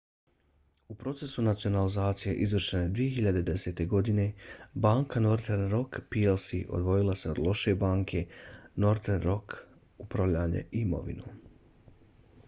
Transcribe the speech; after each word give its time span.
u 0.93 0.95
procesu 1.01 1.41
nacionalizacije 1.47 2.31
izvršene 2.45 2.87
2010. 2.99 3.81
godine 3.91 4.25
banka 4.87 5.21
northern 5.27 5.67
rock 5.75 5.99
plc 6.15 6.63
odvojila 6.79 7.15
se 7.23 7.29
od 7.35 7.43
'loše 7.47 7.75
banke' 7.85 8.25
northern 8.87 9.23
rock 9.29 9.57
upravljanje 10.07 10.65
imovinom 10.85 11.41